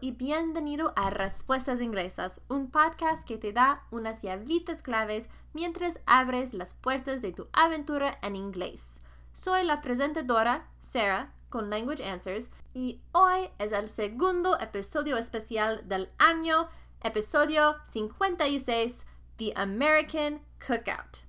[0.00, 6.54] Y bienvenido a Respuestas Inglesas, un podcast que te da unas llavitas claves mientras abres
[6.54, 9.02] las puertas de tu aventura en inglés.
[9.32, 16.08] Soy la presentadora, Sarah, con Language Answers, y hoy es el segundo episodio especial del
[16.18, 16.68] año,
[17.02, 19.04] episodio 56,
[19.36, 21.24] The American Cookout.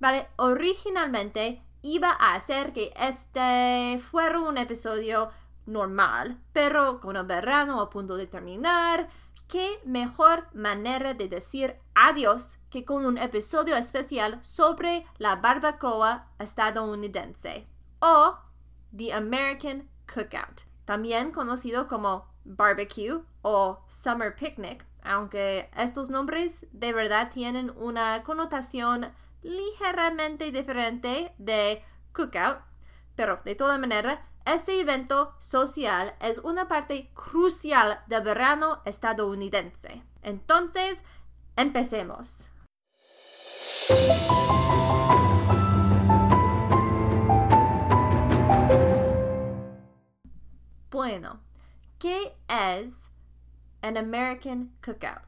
[0.00, 5.30] Vale, originalmente iba a hacer que este fuera un episodio
[5.68, 9.08] normal, pero con el verano a punto de terminar,
[9.48, 17.66] qué mejor manera de decir adiós que con un episodio especial sobre la barbacoa estadounidense
[18.00, 18.36] o
[18.96, 27.30] The American Cookout, también conocido como barbecue o summer picnic, aunque estos nombres de verdad
[27.30, 31.82] tienen una connotación ligeramente diferente de
[32.12, 32.60] cookout,
[33.18, 40.04] pero de toda manera este evento social es una parte crucial del verano estadounidense.
[40.22, 41.02] Entonces,
[41.56, 42.48] empecemos.
[50.92, 51.40] Bueno,
[51.98, 53.10] ¿qué es
[53.82, 55.22] an American Cookout?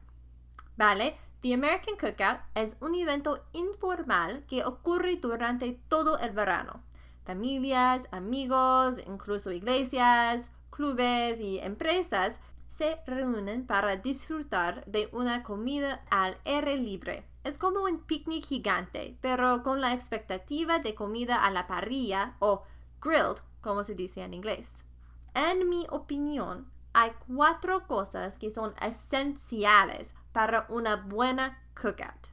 [0.77, 6.89] Vale, The American Cookout es un evento informal que ocurre durante todo el verano
[7.23, 16.37] familias, amigos, incluso iglesias, clubes y empresas se reúnen para disfrutar de una comida al
[16.45, 17.25] aire libre.
[17.43, 22.63] Es como un picnic gigante, pero con la expectativa de comida a la parrilla o
[23.01, 24.85] grilled, como se dice en inglés.
[25.33, 32.29] En mi opinión, hay cuatro cosas que son esenciales para una buena cookout.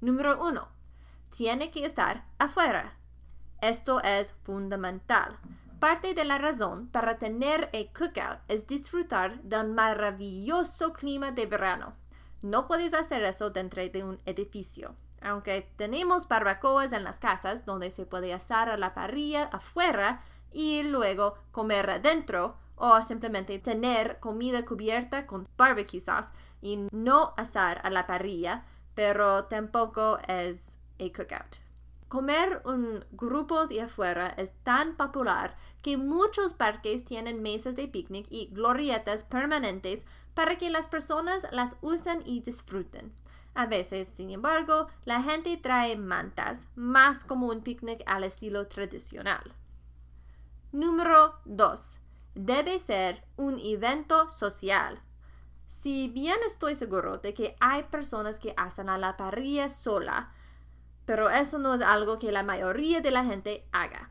[0.00, 0.68] Número uno,
[1.36, 2.96] tiene que estar afuera.
[3.62, 5.38] Esto es fundamental.
[5.78, 11.94] Parte de la razón para tener el cookout es disfrutar del maravilloso clima de verano.
[12.42, 14.96] No puedes hacer eso dentro de un edificio.
[15.20, 20.82] Aunque tenemos barbacoas en las casas donde se puede asar a la parrilla afuera y
[20.82, 27.90] luego comer adentro, o simplemente tener comida cubierta con barbecue sauce y no asar a
[27.90, 28.64] la parrilla,
[28.96, 31.71] pero tampoco es a cookout.
[32.12, 38.26] Comer en grupos y afuera es tan popular que muchos parques tienen mesas de picnic
[38.28, 43.14] y glorietas permanentes para que las personas las usen y disfruten.
[43.54, 49.54] A veces, sin embargo, la gente trae mantas, más como un picnic al estilo tradicional.
[50.70, 51.98] Número 2.
[52.34, 55.00] Debe ser un evento social.
[55.66, 60.30] Si bien estoy seguro de que hay personas que hacen a la parrilla sola,
[61.04, 64.10] pero eso no es algo que la mayoría de la gente haga.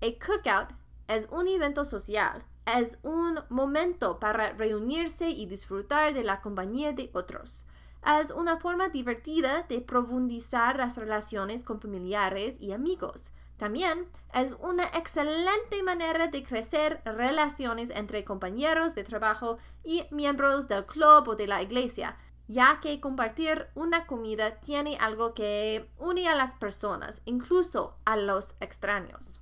[0.00, 0.74] El cookout
[1.08, 7.10] es un evento social, es un momento para reunirse y disfrutar de la compañía de
[7.14, 7.66] otros.
[8.06, 13.32] Es una forma divertida de profundizar las relaciones con familiares y amigos.
[13.56, 20.86] También es una excelente manera de crecer relaciones entre compañeros de trabajo y miembros del
[20.86, 22.16] club o de la iglesia,
[22.48, 28.54] ya que compartir una comida tiene algo que une a las personas, incluso a los
[28.60, 29.40] extraños.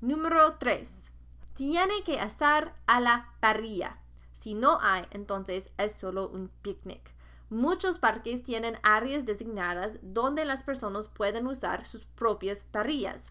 [0.00, 1.12] Número 3.
[1.54, 4.00] Tiene que asar a la parrilla.
[4.32, 7.14] Si no hay, entonces es solo un picnic.
[7.48, 13.30] Muchos parques tienen áreas designadas donde las personas pueden usar sus propias parrillas.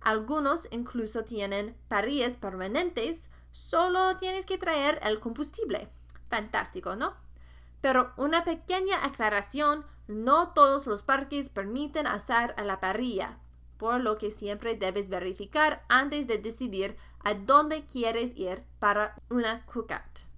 [0.00, 5.88] Algunos incluso tienen parrillas permanentes, solo tienes que traer el combustible.
[6.28, 7.27] Fantástico, ¿no?
[7.80, 13.38] Pero una pequeña aclaración, no todos los parques permiten asar a la parrilla,
[13.76, 19.64] por lo que siempre debes verificar antes de decidir a dónde quieres ir para una
[19.66, 20.28] cookout.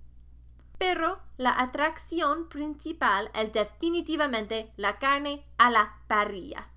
[0.79, 6.69] Pero la atracción principal es definitivamente la carne a la parrilla.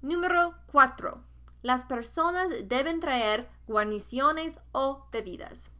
[0.00, 1.22] Número 4.
[1.62, 5.70] Las personas deben traer guarniciones o bebidas.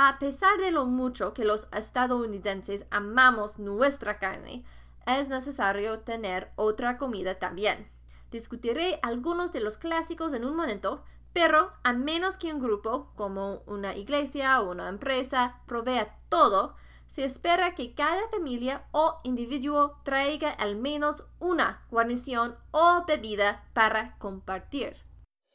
[0.00, 4.64] A pesar de lo mucho que los estadounidenses amamos nuestra carne,
[5.08, 7.90] es necesario tener otra comida también.
[8.30, 11.02] Discutiré algunos de los clásicos en un momento,
[11.32, 16.76] pero a menos que un grupo, como una iglesia o una empresa, provea todo,
[17.08, 24.16] se espera que cada familia o individuo traiga al menos una guarnición o bebida para
[24.18, 25.07] compartir.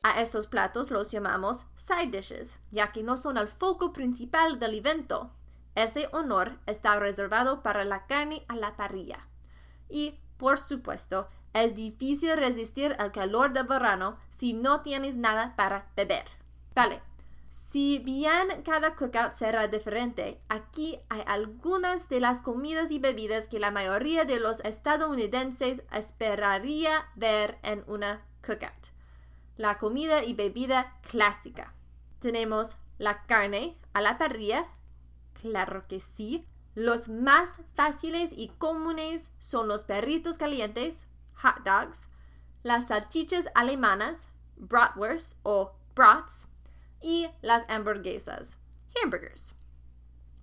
[0.04, 4.76] A estos platos los llamamos side dishes, ya que no son el foco principal del
[4.76, 5.32] evento.
[5.76, 9.28] Ese honor está reservado para la carne a la parrilla.
[9.90, 15.90] Y, por supuesto, es difícil resistir al calor del verano si no tienes nada para
[15.96, 16.26] beber.
[16.76, 17.02] Vale,
[17.50, 23.60] Si bien cada cookout será diferente, aquí hay algunas de las comidas y bebidas que
[23.60, 28.93] la mayoría de los estadounidenses esperaría ver en una cookout.
[29.58, 31.74] La comida y bebida clásica.
[32.20, 34.68] Tenemos la carne a la parrilla,
[35.34, 36.48] claro que sí.
[36.76, 41.06] Los más fáciles y comunes son los perritos calientes,
[41.36, 42.08] hot dogs,
[42.64, 46.48] las salchichas alemanas, bratwurst o brats,
[47.04, 48.58] y las hamburguesas,
[49.04, 49.56] hamburgers.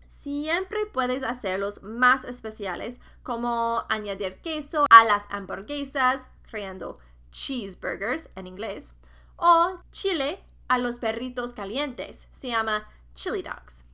[0.06, 6.98] Siempre puedes hacerlos más especiales, como añadir queso a las hamburguesas, creando
[7.32, 8.94] cheeseburgers en inglés,
[9.40, 13.84] o chile a los perritos calientes, se llama chili dogs.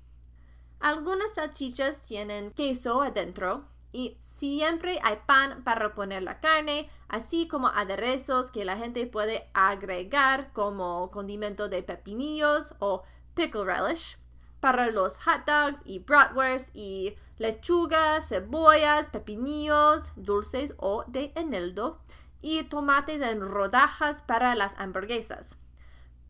[0.81, 7.69] Algunas salchichas tienen queso adentro y siempre hay pan para poner la carne, así como
[7.69, 13.05] aderezos que la gente puede agregar como condimento de pepinillos o
[13.35, 14.19] pickle relish
[14.61, 22.01] para los hot dogs y bratwurst y lechuga, cebollas, pepinillos dulces o de eneldo
[22.47, 25.59] y tomates en rodajas para las hamburguesas.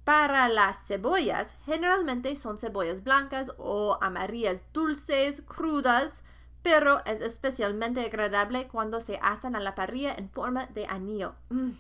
[0.03, 6.25] Para las cebollas, generalmente son cebollas blancas o amarillas dulces, crudas,
[6.63, 11.35] pero es especialmente agradable cuando se asan a la parrilla en forma de anillo.
[11.51, 11.73] Mm,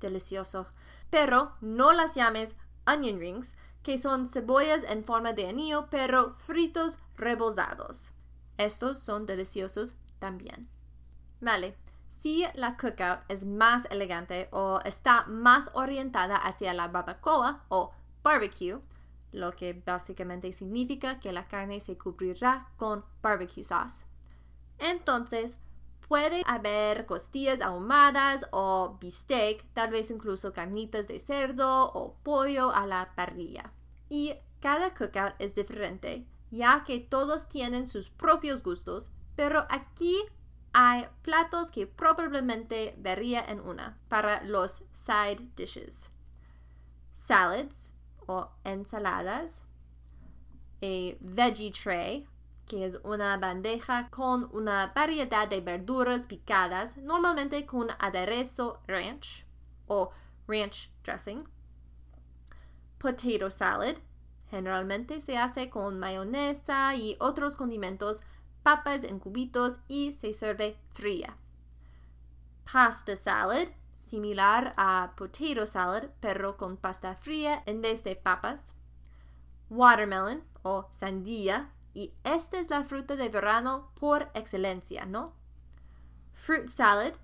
[0.00, 0.66] delicioso.
[1.08, 2.56] Pero no las llames
[2.86, 8.12] onion rings, que son cebollas en forma de anillo, pero fritos rebozados.
[8.58, 10.68] Estos son deliciosos también.
[11.40, 11.74] Vale,
[12.20, 17.92] si la cookout es más elegante o está más orientada hacia la barbacoa o
[18.22, 18.80] barbecue,
[19.32, 24.04] lo que básicamente significa que la carne se cubrirá con barbecue sauce.
[24.78, 25.58] Entonces,
[26.08, 32.86] puede haber costillas ahumadas o bistec, tal vez incluso carnitas de cerdo o pollo a
[32.86, 33.72] la parrilla.
[34.08, 40.16] Y cada cookout es diferente, ya que todos tienen sus propios gustos, pero aquí
[40.80, 46.08] hay platos que probablemente vería en una para los side dishes.
[47.12, 47.90] Salads
[48.28, 49.64] o ensaladas,
[50.80, 52.28] a veggie tray
[52.64, 59.44] que es una bandeja con una variedad de verduras picadas, normalmente con aderezo ranch
[59.88, 60.12] o
[60.46, 61.48] ranch dressing.
[62.98, 63.96] Potato salad,
[64.48, 68.20] generalmente se hace con mayonesa y otros condimentos,
[68.68, 71.38] papas en cubitos y se sirve fría.
[72.70, 73.68] Pasta salad,
[73.98, 78.74] similar a potato salad, pero con pasta fría en vez de papas.
[79.70, 85.32] Watermelon o sandía, y esta es la fruta de verano por excelencia, ¿no?
[86.34, 87.14] Fruit salad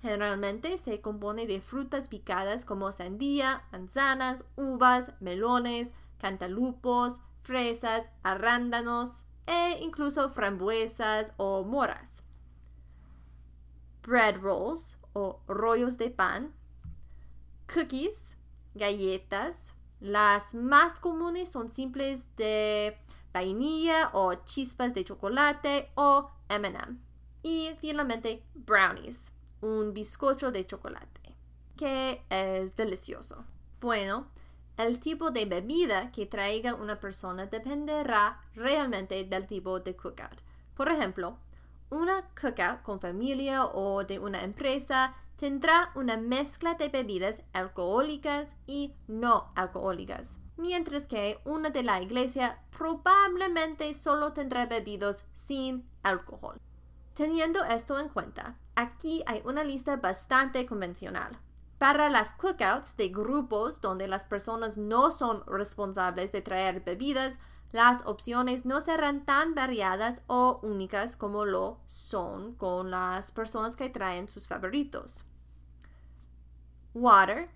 [0.00, 9.78] generalmente se compone de frutas picadas como sandía, manzanas, uvas, melones, cantalupos, fresas, arándanos e
[9.82, 12.22] incluso frambuesas o moras.
[14.02, 16.52] Bread rolls o rollos de pan,
[17.72, 18.36] cookies,
[18.74, 19.74] galletas.
[20.00, 22.98] Las más comunes son simples de
[23.32, 26.98] vainilla o chispas de chocolate o M&M.
[27.44, 29.30] Y finalmente brownies,
[29.60, 31.36] un bizcocho de chocolate,
[31.76, 33.44] que es delicioso.
[33.80, 34.26] Bueno,
[34.76, 40.42] el tipo de bebida que traiga una persona dependerá realmente del tipo de cookout.
[40.74, 41.38] Por ejemplo,
[41.90, 48.94] una cookout con familia o de una empresa tendrá una mezcla de bebidas alcohólicas y
[49.06, 56.60] no alcohólicas mientras que una de la iglesia probablemente solo tendrá bebidos sin alcohol.
[57.14, 61.38] Teniendo esto en cuenta, aquí hay una lista bastante convencional.
[61.82, 67.38] Para las cookouts de grupos donde las personas no son responsables de traer bebidas,
[67.72, 73.88] las opciones no serán tan variadas o únicas como lo son con las personas que
[73.88, 75.24] traen sus favoritos.
[76.94, 77.50] Water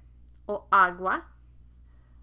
[0.47, 1.28] o agua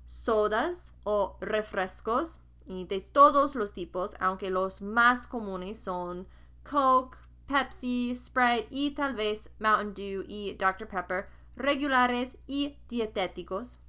[0.06, 6.28] sodas o refrescos y de todos los tipos, aunque los más comunes son
[6.70, 7.18] Coke,
[7.48, 10.90] Pepsi, Sprite y tal vez Mountain Dew y Dr.
[10.90, 13.80] Pepper, regulares y dietéticos.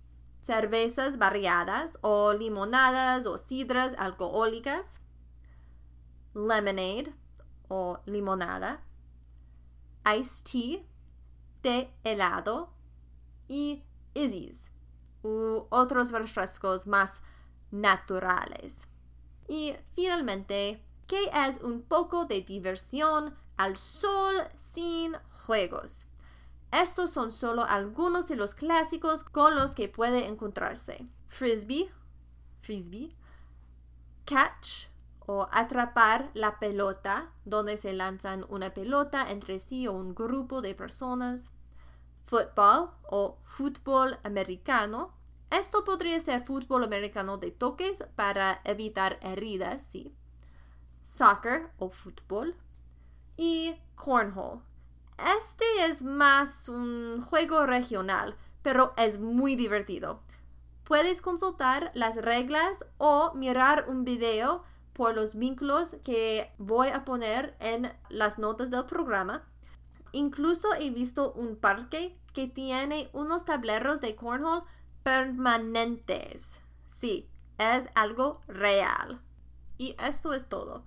[0.41, 5.01] Cervezas variadas o limonadas o sidras alcohólicas.
[6.35, 7.15] Lemonade
[7.69, 8.83] o limonada.
[10.05, 10.85] Iced tea,
[11.63, 12.75] té helado
[13.49, 14.71] y Izzy's
[15.23, 17.23] u otros refrescos más
[17.71, 18.87] naturales.
[19.49, 25.15] Y finalmente, ¿qué es un poco de diversión al sol sin
[25.47, 26.09] juegos?
[26.75, 31.07] Estos son solo algunos de los clásicos con los que puede encontrarse.
[31.29, 31.89] Frisbee,
[32.63, 33.15] frisbee,
[34.25, 34.89] catch
[35.21, 40.75] o atrapar la pelota, donde se lanzan una pelota entre sí o un grupo de
[40.75, 41.53] personas,
[42.27, 45.15] football o fútbol americano.
[45.51, 50.13] Esto podría ser fútbol americano de toques para evitar heridas, sí.
[51.05, 52.57] Soccer o fútbol.
[53.37, 54.74] Y cornhole.
[55.19, 60.21] Este es más un juego regional, pero es muy divertido.
[60.85, 67.57] Puedes consultar las reglas o mirar un video por los vínculos que voy a poner
[67.61, 69.45] en las notas del programa.
[70.13, 74.63] Incluso he visto un parque que tiene unos tableros de cornhole
[75.03, 76.61] permanentes.
[76.87, 77.29] Sí,
[77.59, 79.21] es algo real.
[79.79, 80.85] Y esto es todo.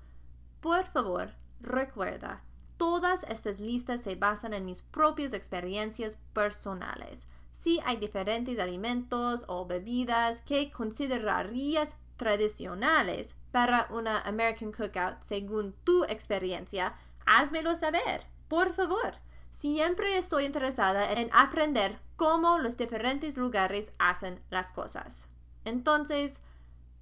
[0.62, 2.44] Por favor, recuerda,
[2.78, 7.28] todas estas listas se basan en mis propias experiencias personales.
[7.52, 16.04] Si hay diferentes alimentos o bebidas que considerarías tradicionales para una American Cookout según tu
[16.06, 19.14] experiencia, házmelo saber, por favor.
[19.52, 25.28] Siempre estoy interesada en aprender cómo los diferentes lugares hacen las cosas.
[25.66, 26.42] Entonces,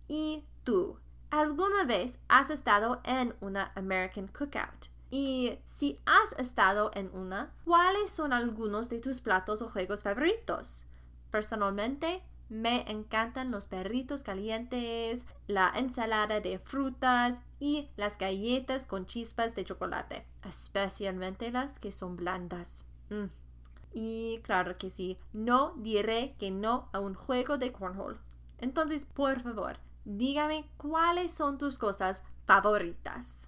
[0.08, 1.00] ¿y tú?
[1.32, 4.95] ¿Alguna vez has estado en una American Cookout?
[5.10, 10.86] Y si has estado en una, ¿cuáles son algunos de tus platos o juegos favoritos?
[11.32, 19.56] Personalmente, me encantan los perritos calientes, la ensalada de frutas y las galletas con chispas
[19.56, 22.86] de chocolate, especialmente las que son blandas.
[23.10, 23.26] Mm.
[23.94, 28.18] Y claro que sí, no diré que no a un juego de cornhole.
[28.58, 33.40] Entonces, por favor, dígame cuáles son tus cosas favoritas.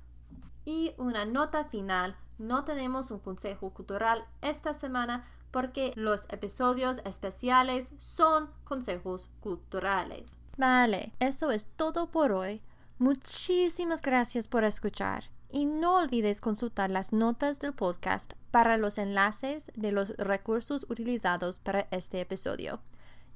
[0.68, 7.94] Y una nota final, no tenemos un consejo cultural esta semana porque los episodios especiales
[7.98, 10.36] son consejos culturales.
[10.58, 12.62] Vale, eso es todo por hoy.
[12.98, 19.72] Muchísimas gracias por escuchar y no olvides consultar las notas del podcast para los enlaces
[19.74, 22.82] de los recursos utilizados para este episodio.